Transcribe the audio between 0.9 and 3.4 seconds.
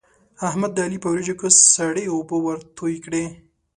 په وريجو کې سړې اوبه ورتوی کړې.